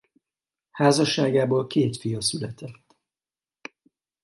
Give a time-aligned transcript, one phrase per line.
[0.71, 2.95] Házasságából két fia született.